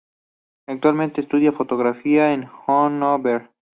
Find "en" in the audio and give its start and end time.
2.33-2.49